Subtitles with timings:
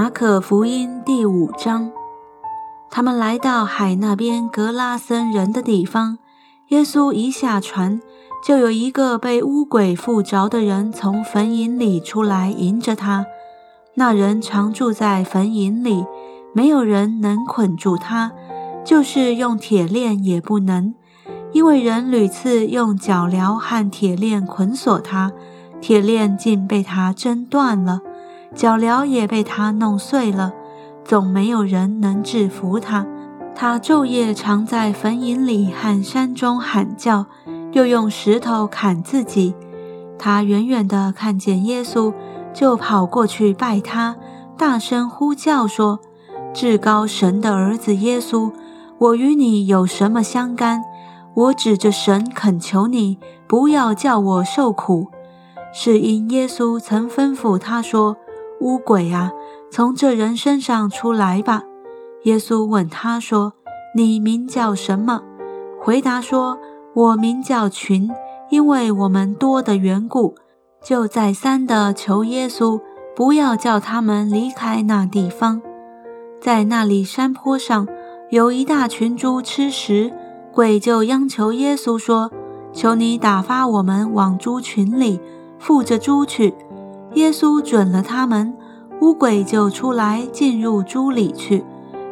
[0.00, 1.90] 马可福音第五章，
[2.88, 6.18] 他们来到海那边格拉森人的地方。
[6.68, 8.00] 耶稣一下船，
[8.46, 13.26] 就有一个被污鬼附着的人从坟茔里出来迎着他。
[13.94, 16.06] 那人常住在坟茔里，
[16.54, 18.30] 没有人能捆住他，
[18.84, 20.94] 就是用铁链也不能，
[21.52, 25.32] 因为人屡次用脚镣和铁链捆锁他，
[25.80, 28.02] 铁链竟被他挣断了。
[28.54, 30.52] 脚镣也被他弄碎了，
[31.04, 33.06] 总没有人能制服他。
[33.54, 37.26] 他昼夜常在坟茔里和山中喊叫，
[37.72, 39.54] 又用石头砍自己。
[40.18, 42.12] 他远远地看见耶稣，
[42.52, 44.16] 就跑过去拜他，
[44.56, 46.00] 大声呼叫说
[46.54, 48.52] ：“至高神的儿子耶稣，
[48.98, 50.82] 我与你有什么相干？
[51.34, 55.08] 我指着神恳求你，不要叫我受苦。
[55.72, 58.16] 是因耶稣曾吩咐他说。”
[58.60, 59.32] 乌鬼啊，
[59.70, 61.62] 从这人身上出来吧！
[62.24, 63.52] 耶稣问他说
[63.94, 65.22] ：“你名叫什么？”
[65.80, 66.58] 回答说
[66.94, 68.10] ：“我名叫群，
[68.50, 70.34] 因为我们多的缘故。”
[70.82, 72.80] 就再三的求耶稣
[73.16, 75.60] 不要叫他们离开那地方。
[76.40, 77.86] 在那里山坡上
[78.30, 80.12] 有一大群猪吃食，
[80.52, 82.30] 鬼就央求耶稣说
[82.72, 85.20] ：“求你打发我们往猪群里，
[85.58, 86.54] 附着猪去。”
[87.18, 88.54] 耶稣准了他们，
[89.00, 91.64] 乌鬼就出来进入猪里去。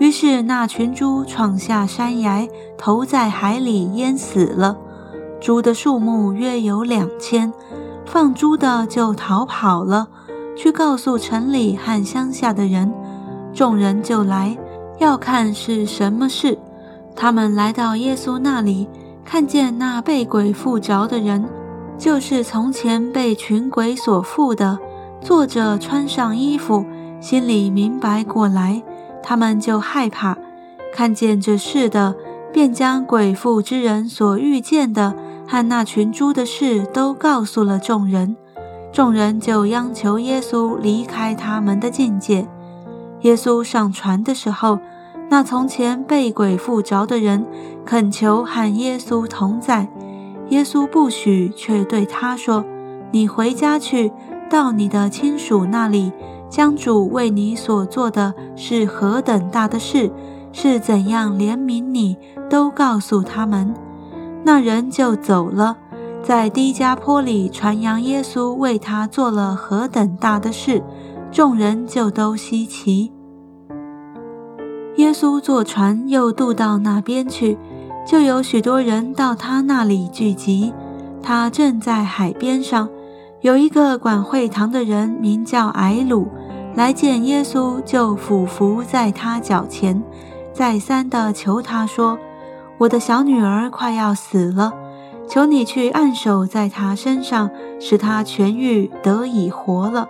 [0.00, 4.76] 于是那群猪闯下山崖，投在海里淹死了。
[5.40, 7.52] 猪的数目约有两千，
[8.04, 10.08] 放猪的就逃跑了，
[10.56, 12.92] 去告诉城里和乡下的人。
[13.54, 14.58] 众人就来
[14.98, 16.58] 要看是什么事。
[17.14, 18.88] 他们来到耶稣那里，
[19.24, 21.48] 看见那被鬼附着的人。
[21.96, 24.78] 就是从前被群鬼所附的，
[25.20, 26.84] 坐着穿上衣服，
[27.20, 28.82] 心里明白过来，
[29.22, 30.36] 他们就害怕。
[30.92, 32.14] 看见这事的，
[32.52, 35.14] 便将鬼附之人所遇见的
[35.46, 38.36] 和那群猪的事都告诉了众人。
[38.90, 42.48] 众人就央求耶稣离开他们的境界。
[43.20, 44.78] 耶稣上船的时候，
[45.28, 47.44] 那从前被鬼附着的人
[47.84, 49.88] 恳求和耶稣同在。
[50.48, 52.64] 耶稣不许，却对他说
[53.12, 54.10] ：“你回家去，
[54.48, 56.12] 到你的亲属那里，
[56.48, 60.10] 将主为你所做的是何等大的事，
[60.52, 62.16] 是怎样怜悯你，
[62.48, 63.74] 都告诉他们。”
[64.44, 65.76] 那人就走了，
[66.22, 70.82] 在低加坡里传扬耶稣为他做了何等大的事，
[71.30, 73.12] 众人就都稀奇。
[74.96, 77.58] 耶稣坐船又渡到那边去。
[78.06, 80.72] 就有许多人到他那里聚集，
[81.22, 82.88] 他正在海边上。
[83.40, 86.26] 有一个管会堂的人名叫艾鲁，
[86.74, 90.02] 来见耶稣，就俯伏在他脚前，
[90.52, 92.18] 再三的求他说
[92.78, 94.72] ：“我的小女儿快要死了，
[95.28, 100.08] 求你去按手在她身上，使她痊愈，得以活了。”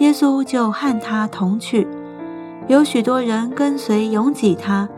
[0.00, 1.86] 耶稣就和他同去。
[2.68, 4.88] 有许多人跟随，拥挤他。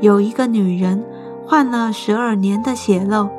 [0.00, 1.04] 有一个女人。
[1.46, 3.30] 患了十二年的血漏，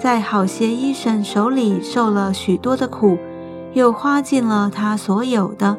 [0.00, 3.18] 在好些医生手里受了许多的苦，
[3.76, 5.76] 又花尽了他所有的，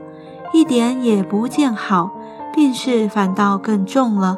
[0.53, 2.11] 一点也不见好，
[2.53, 4.37] 病势反倒更重了。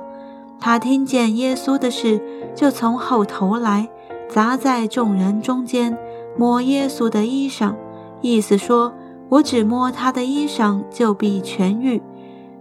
[0.62, 2.22] 他听见耶稣的事，
[2.56, 3.90] 就从后头来，
[4.30, 5.98] 砸在众人中间，
[6.38, 7.76] 摸耶稣的衣裳，
[8.22, 8.94] 意思说
[9.28, 12.02] ：“我只摸他的衣裳，就必痊愈。”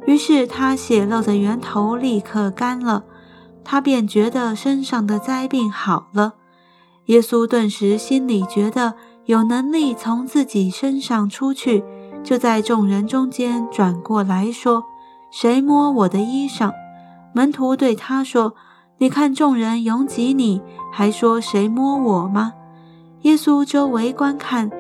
[0.05, 3.05] 于是他血漏的源头立刻干了。
[3.63, 6.33] 他便觉得身上的灾病好了，
[7.05, 8.95] 耶稣顿时心里觉得
[9.29, 11.85] 有能力从自己身上出去，
[12.25, 14.83] 就在众人中间转过来说
[15.31, 16.73] ：“谁摸我的衣裳？”
[17.35, 18.55] 门徒对他说
[18.97, 22.55] ：“你看众人拥挤你，还说谁摸我吗？”
[23.23, 24.71] 耶稣周围观看，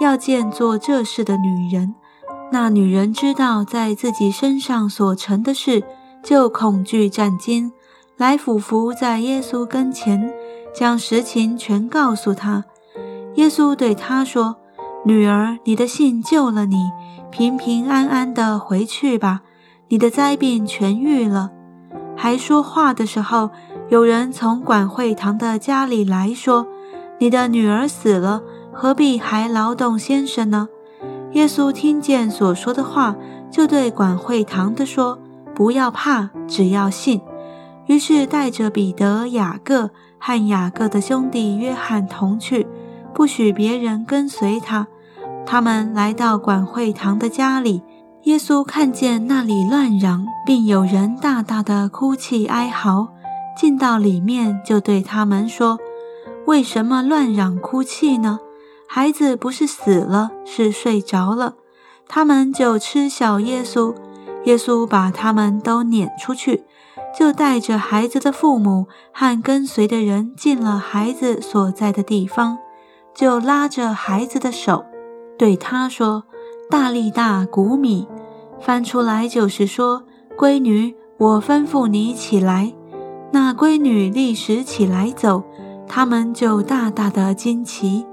[0.00, 1.92] 要见做这事的女人。
[2.52, 5.82] 那女人知道在自己身上所成的事，
[6.22, 7.72] 就恐惧战惊。
[8.16, 10.32] 来俯伏在耶稣跟前，
[10.72, 12.62] 将实情全告诉他。
[13.36, 14.56] 耶稣对他说
[15.04, 16.90] ：“女儿，你的信救了你，
[17.30, 19.42] 平平安安的回去吧。
[19.88, 21.52] 你的灾病痊愈了。”
[22.16, 23.50] 还说话的时候，
[23.88, 26.66] 有人从管会堂的家里来说
[27.20, 28.42] ：“你的女儿死了，
[28.72, 30.68] 何必还劳动先生呢？”
[31.32, 33.14] 耶稣听见所说的话，
[33.50, 35.18] 就对管会堂的说
[35.54, 37.20] ：“不要怕，只要信。”
[37.86, 42.66] 于是带着彼得、雅各和雅各的兄弟约翰同去，
[43.16, 44.86] 不许别人跟随他。
[45.46, 47.82] 他们来到管会堂的家里，
[48.24, 53.14] 耶稣看见那里乱嚷，并有人大大的哭泣哀嚎，
[53.56, 55.78] 进到里面，就对他们说
[56.46, 58.38] ：“为什么乱嚷哭泣呢？
[58.86, 61.54] 孩子不是死了，是睡着了。”
[62.06, 63.94] 他们就嗤笑耶稣。
[64.44, 66.64] 耶稣把他们都撵出去，
[67.18, 72.58] 就带着孩子的父母和跟随的人进了孩子所在的地方，
[73.16, 74.84] 就拉着孩子的手，
[75.38, 76.24] 对他说
[76.68, 78.06] ：“大力大谷米。”
[78.60, 80.02] 翻出来就是说
[80.36, 82.74] ：“闺女，我吩咐你起来。”
[83.32, 85.42] 那闺女立时起来走，
[85.88, 88.04] 他们就大大的惊奇。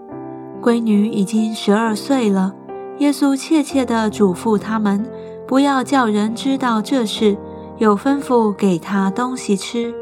[0.61, 2.55] 闺女已经十二岁了。
[2.99, 5.05] 耶稣切切地嘱咐他们，
[5.45, 7.37] 不要叫人知道这事，
[7.77, 9.93] 又吩咐给他东西吃。